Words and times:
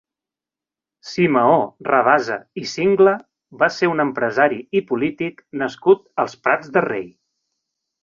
Simeó 1.09 1.59
Rabasa 1.89 2.39
i 2.63 2.65
Singla 2.73 3.15
va 3.61 3.71
ser 3.77 3.93
un 3.93 4.03
empresari 4.07 4.61
i 4.81 4.85
polític 4.91 5.49
nascut 5.65 6.07
als 6.27 6.39
Prats 6.45 6.77
de 6.77 6.89
Rei. 6.93 7.09